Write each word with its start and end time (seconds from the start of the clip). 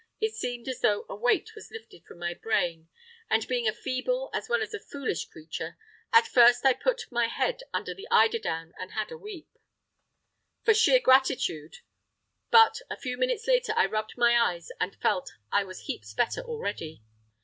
It 0.19 0.33
seemed 0.33 0.67
as 0.67 0.81
though 0.81 1.05
a 1.07 1.15
weight 1.15 1.53
was 1.53 1.69
lifted 1.69 2.05
from 2.05 2.17
my 2.17 2.33
brain, 2.33 2.89
and 3.29 3.47
being 3.47 3.67
a 3.67 3.71
feeble 3.71 4.31
as 4.33 4.49
well 4.49 4.63
as 4.63 4.73
a 4.73 4.79
foolish 4.79 5.29
creature, 5.29 5.77
at 6.11 6.25
first 6.27 6.65
I 6.65 6.73
put 6.73 7.11
my 7.11 7.27
head 7.27 7.61
under 7.71 7.93
the 7.93 8.07
eiderdown 8.09 8.73
and 8.79 8.93
had 8.93 9.11
a 9.11 9.17
weep—for 9.19 10.73
sheer 10.73 10.99
gratitude; 10.99 11.75
but 12.49 12.79
a 12.89 12.97
few 12.97 13.15
minutes 13.15 13.45
later 13.47 13.73
I 13.77 13.85
rubbed 13.85 14.17
my 14.17 14.35
eyes 14.41 14.69
and 14.81 14.95
felt 14.95 15.33
I 15.51 15.63
was 15.65 15.81
heaps 15.81 16.13
better 16.15 16.41
already! 16.41 17.03